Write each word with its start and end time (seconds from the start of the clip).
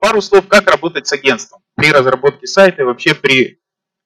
пару 0.00 0.20
слов, 0.20 0.48
как 0.48 0.68
работать 0.68 1.06
с 1.06 1.12
агентством 1.12 1.62
при 1.76 1.92
разработке 1.92 2.46
сайта 2.46 2.82
и 2.82 2.84
вообще 2.84 3.14
при 3.14 3.60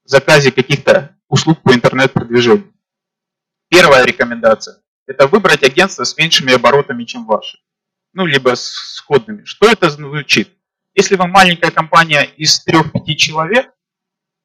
заказе 0.05 0.53
каких-то 0.53 1.17
услуг 1.29 1.62
по 1.62 1.73
интернет-продвижению. 1.73 2.75
Первая 3.71 4.04
рекомендация– 4.04 4.83
это 5.07 5.27
выбрать 5.27 5.62
агентство 5.62 6.04
с 6.04 6.17
меньшими 6.18 6.53
оборотами, 6.53 7.04
чем 7.04 7.25
ваши. 7.25 7.59
Ну, 8.12 8.27
либо 8.27 8.54
сходными. 8.54 9.45
Что 9.45 9.71
это 9.71 9.89
звучит? 9.89 10.50
Если 10.95 11.17
вы 11.17 11.27
маленькая 11.27 11.71
компания 11.71 12.22
из 12.22 12.64
3-5 12.67 13.14
человек, 13.14 13.72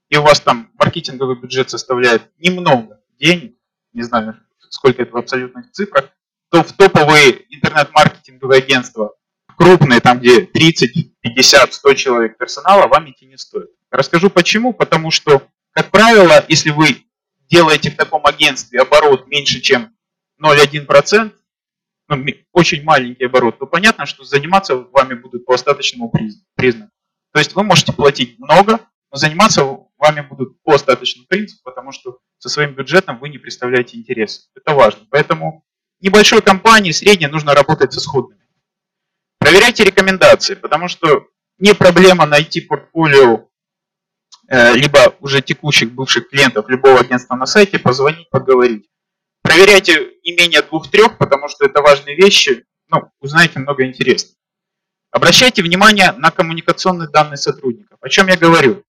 и 0.10 0.18
у 0.18 0.24
вас 0.24 0.40
там 0.40 0.72
маркетинговый 0.76 1.36
бюджет 1.36 1.70
составляет 1.70 2.24
немного 2.40 3.00
денег, 3.20 3.56
не 3.94 4.02
знаю, 4.02 4.40
сколько 4.70 5.04
это 5.04 5.12
в 5.12 5.18
абсолютных 5.18 5.72
цифрах, 5.72 6.10
то 6.50 6.64
в 6.64 6.72
топовые 6.74 7.46
интернет-маркетинговые 7.54 8.60
агентства, 8.60 9.16
крупные, 9.60 10.00
там 10.00 10.20
где 10.20 10.42
30, 10.42 11.20
50, 11.20 11.74
100 11.74 11.94
человек 11.96 12.38
персонала, 12.38 12.88
вам 12.88 13.12
идти 13.12 13.26
не 13.26 13.38
стоит. 13.38 13.70
Расскажу 13.92 14.30
почему. 14.30 14.74
Потому 14.74 15.12
что, 15.12 15.44
как 15.72 15.92
правило, 15.92 16.46
если 16.48 16.70
вы 16.70 17.04
делаете 17.50 17.92
в 17.92 17.98
таком 17.98 18.26
агентстве 18.26 18.82
оборот 18.82 19.28
меньше, 19.28 19.60
чем 19.60 19.94
0,1%, 20.42 21.34
ну, 22.08 22.26
очень 22.54 22.84
маленький 22.84 23.26
оборот, 23.26 23.60
то 23.60 23.68
понятно, 23.68 24.06
что 24.06 24.24
заниматься 24.24 24.76
вами 24.78 25.14
будут 25.14 25.46
по 25.46 25.54
остаточному 25.54 26.12
признаку. 26.56 26.92
То 27.34 27.40
есть 27.40 27.54
вы 27.54 27.64
можете 27.64 27.94
платить 27.94 28.40
много, 28.40 28.80
но 29.12 29.18
заниматься 29.18 29.64
вами 29.98 30.22
будут 30.22 30.62
по 30.64 30.74
остаточному 30.74 31.28
принципу, 31.28 31.62
потому 31.64 31.92
что 31.92 32.20
со 32.38 32.50
своим 32.50 32.74
бюджетом 32.74 33.20
вы 33.20 33.30
не 33.30 33.38
представляете 33.38 33.98
интерес. 33.98 34.50
Это 34.56 34.74
важно. 34.74 35.06
Поэтому 35.12 35.66
небольшой 36.00 36.42
компании, 36.42 36.92
средней, 36.92 37.28
нужно 37.28 37.54
работать 37.54 37.94
со 37.94 38.00
сходными. 38.00 38.40
Проверяйте 39.50 39.84
рекомендации, 39.84 40.54
потому 40.54 40.88
что 40.88 41.26
не 41.58 41.74
проблема 41.74 42.28
найти 42.28 42.62
портфолио 42.62 43.48
э, 44.48 44.76
либо 44.76 45.16
уже 45.22 45.42
текущих 45.42 45.92
бывших 45.92 46.30
клиентов 46.30 46.70
любого 46.70 47.00
агентства 47.00 47.34
на 47.34 47.48
сайте, 47.48 47.80
позвонить, 47.80 48.30
поговорить. 48.30 48.88
Проверяйте 49.42 50.12
не 50.24 50.34
менее 50.34 50.62
двух-трех, 50.62 51.18
потому 51.18 51.48
что 51.50 51.66
это 51.66 51.82
важные 51.82 52.16
вещи, 52.16 52.64
ну, 52.90 53.10
узнаете 53.22 53.58
много 53.58 53.88
интересного. 53.88 54.36
Обращайте 55.10 55.64
внимание 55.64 56.12
на 56.12 56.30
коммуникационные 56.30 57.10
данные 57.10 57.38
сотрудников. 57.38 57.98
О 58.02 58.08
чем 58.08 58.28
я 58.28 58.38
говорю? 58.38 58.84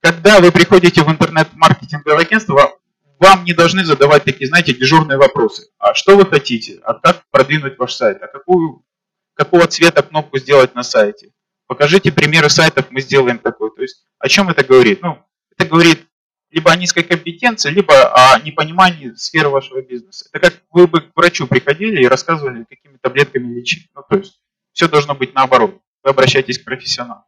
Когда 0.00 0.38
вы 0.38 0.52
приходите 0.52 1.02
в 1.02 1.10
интернет-маркетинговое 1.10 2.20
агентство, 2.20 2.78
вам 3.18 3.42
не 3.42 3.52
должны 3.52 3.84
задавать 3.84 4.22
такие, 4.22 4.46
знаете, 4.46 4.74
дежурные 4.74 5.18
вопросы. 5.18 5.70
А 5.78 5.92
что 5.94 6.16
вы 6.16 6.24
хотите? 6.24 6.78
А 6.84 6.94
как 6.94 7.24
продвинуть 7.32 7.76
ваш 7.78 7.94
сайт? 7.94 8.22
А 8.22 8.28
какую, 8.28 8.84
какого 9.34 9.66
цвета 9.66 10.02
кнопку 10.02 10.38
сделать 10.38 10.74
на 10.74 10.82
сайте? 10.82 11.30
Покажите 11.66 12.12
примеры 12.12 12.50
сайтов, 12.50 12.86
мы 12.90 13.00
сделаем 13.00 13.38
такой. 13.38 13.70
То 13.74 13.82
есть 13.82 14.04
о 14.18 14.28
чем 14.28 14.48
это 14.48 14.64
говорит? 14.64 15.02
Ну, 15.02 15.18
это 15.56 15.68
говорит 15.68 16.06
либо 16.50 16.70
о 16.70 16.76
низкой 16.76 17.02
компетенции, 17.02 17.70
либо 17.70 18.14
о 18.14 18.38
непонимании 18.40 19.12
сферы 19.14 19.48
вашего 19.48 19.82
бизнеса. 19.82 20.28
Это 20.32 20.50
как 20.50 20.62
вы 20.70 20.86
бы 20.86 21.00
к 21.00 21.10
врачу 21.16 21.46
приходили 21.48 22.02
и 22.02 22.06
рассказывали, 22.06 22.64
какими 22.64 22.96
таблетками 22.98 23.52
лечить. 23.52 23.88
Ну, 23.94 24.02
то 24.08 24.18
есть 24.18 24.40
все 24.72 24.88
должно 24.88 25.14
быть 25.14 25.34
наоборот. 25.34 25.80
Вы 26.04 26.10
обращаетесь 26.10 26.58
к 26.58 26.64
профессионалу. 26.64 27.24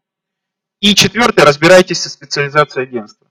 И 0.80 0.94
четвертое, 0.94 1.44
разбирайтесь 1.44 2.02
со 2.02 2.10
специализацией 2.10 2.86
агентства. 2.86 3.26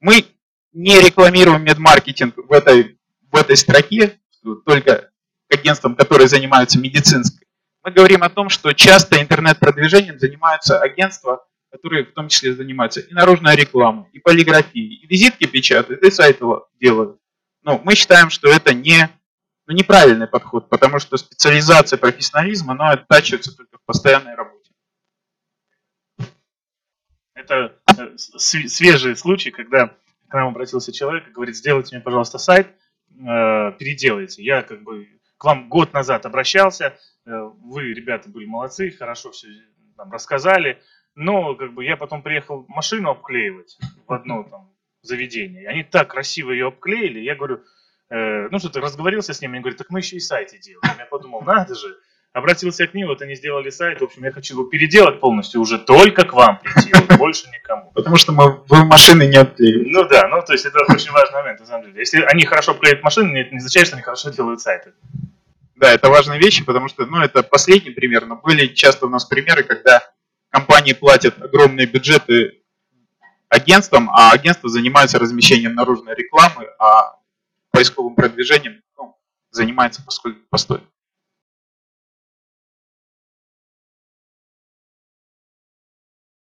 Мы 0.00 0.26
не 0.72 1.00
рекламируем 1.00 1.64
медмаркетинг 1.64 2.36
в 2.36 2.52
этой, 2.52 2.98
в 3.30 3.36
этой 3.36 3.56
строке, 3.56 4.20
только 4.64 5.10
агентствам, 5.50 5.96
которые 5.96 6.28
занимаются 6.28 6.78
медицинской. 6.78 7.41
Мы 7.84 7.90
говорим 7.90 8.22
о 8.22 8.30
том, 8.30 8.48
что 8.48 8.72
часто 8.72 9.20
интернет-продвижением 9.20 10.18
занимаются 10.18 10.80
агентства, 10.80 11.44
которые 11.70 12.04
в 12.04 12.12
том 12.12 12.28
числе 12.28 12.54
занимаются 12.54 13.00
и 13.00 13.12
наружной 13.12 13.56
рекламой, 13.56 14.06
и 14.12 14.20
полиграфией, 14.20 14.94
и 15.02 15.06
визитки 15.06 15.46
печатают, 15.46 16.02
и 16.02 16.10
сайты 16.10 16.44
делают. 16.80 17.18
Но 17.62 17.80
мы 17.82 17.94
считаем, 17.94 18.30
что 18.30 18.48
это 18.48 18.72
не, 18.72 19.08
ну, 19.66 19.74
неправильный 19.74 20.28
подход, 20.28 20.68
потому 20.68 21.00
что 21.00 21.16
специализация, 21.16 21.96
профессионализм, 21.96 22.70
оно 22.70 22.90
оттачивается 22.90 23.56
только 23.56 23.78
в 23.78 23.84
постоянной 23.84 24.34
работе. 24.34 24.70
Это 27.34 27.74
э, 27.98 28.16
свежий 28.16 29.16
случай, 29.16 29.50
когда 29.50 29.88
к 30.28 30.34
нам 30.34 30.48
обратился 30.48 30.92
человек 30.92 31.26
и 31.26 31.32
говорит, 31.32 31.56
сделайте 31.56 31.96
мне, 31.96 32.04
пожалуйста, 32.04 32.38
сайт, 32.38 32.68
э, 32.68 33.72
переделайте. 33.78 34.42
Я 34.42 34.62
как 34.62 34.82
бы 34.82 35.08
к 35.42 35.44
вам 35.44 35.68
год 35.68 35.92
назад 35.92 36.24
обращался, 36.24 36.96
э, 37.26 37.30
вы, 37.64 37.92
ребята, 37.94 38.28
были 38.28 38.44
молодцы, 38.44 38.92
хорошо 38.92 39.32
все 39.32 39.48
там 39.96 40.12
рассказали, 40.12 40.80
но 41.16 41.56
как 41.56 41.74
бы 41.74 41.84
я 41.84 41.96
потом 41.96 42.22
приехал 42.22 42.64
машину 42.68 43.10
обклеивать 43.10 43.76
в 44.06 44.12
одно 44.12 44.44
там 44.44 44.70
заведение. 45.02 45.66
Они 45.66 45.82
так 45.82 46.12
красиво 46.12 46.52
ее 46.52 46.68
обклеили, 46.68 47.18
я 47.18 47.34
говорю, 47.34 47.60
э, 48.08 48.46
ну 48.52 48.58
что-то 48.60 48.80
разговорился 48.80 49.34
с 49.34 49.40
ними, 49.40 49.54
они 49.54 49.62
говорят, 49.62 49.78
так 49.78 49.90
мы 49.90 49.98
еще 49.98 50.14
и 50.14 50.20
сайты 50.20 50.60
делаем. 50.60 50.96
Я 50.96 51.06
подумал, 51.06 51.42
надо 51.42 51.74
же, 51.74 51.98
обратился 52.32 52.86
к 52.86 52.94
ним, 52.94 53.08
вот 53.08 53.20
они 53.20 53.34
сделали 53.34 53.70
сайт, 53.70 54.00
в 54.00 54.04
общем, 54.04 54.22
я 54.22 54.30
хочу 54.30 54.54
его 54.54 54.64
переделать 54.66 55.18
полностью, 55.18 55.60
уже 55.60 55.78
только 55.78 56.24
к 56.24 56.34
вам 56.34 56.60
прийти, 56.60 56.92
вот, 56.94 57.18
больше 57.18 57.48
никому. 57.50 57.90
Потому 57.94 58.14
что 58.14 58.30
мы, 58.30 58.62
вы 58.68 58.84
машины 58.84 59.26
не 59.26 59.38
отклеили. 59.38 59.88
Ну 59.90 60.04
да, 60.04 60.28
ну 60.28 60.40
то 60.40 60.52
есть 60.52 60.66
это 60.66 60.78
очень 60.88 61.10
важный 61.10 61.40
момент, 61.40 61.58
на 61.58 61.66
самом 61.66 61.86
деле. 61.86 61.98
Если 61.98 62.22
они 62.22 62.44
хорошо 62.44 62.74
клеят 62.74 63.02
машины, 63.02 63.36
это 63.38 63.50
не 63.50 63.58
означает, 63.58 63.88
что 63.88 63.96
они 63.96 64.04
хорошо 64.04 64.30
делают 64.30 64.60
сайты. 64.60 64.92
Да, 65.82 65.90
это 65.92 66.10
важные 66.10 66.38
вещи, 66.38 66.64
потому 66.64 66.86
что, 66.86 67.06
ну, 67.06 67.18
это 67.18 67.42
последний 67.42 67.90
пример, 67.90 68.24
но 68.24 68.36
были 68.36 68.68
часто 68.68 69.06
у 69.06 69.08
нас 69.08 69.24
примеры, 69.24 69.64
когда 69.64 70.00
компании 70.48 70.92
платят 70.92 71.42
огромные 71.42 71.88
бюджеты 71.88 72.62
агентствам, 73.48 74.08
а 74.08 74.30
агентства 74.30 74.68
занимаются 74.68 75.18
размещением 75.18 75.74
наружной 75.74 76.14
рекламы, 76.14 76.68
а 76.78 77.16
поисковым 77.72 78.14
продвижением 78.14 78.80
ну, 78.96 79.16
занимается 79.50 80.04
постой. 80.04 80.36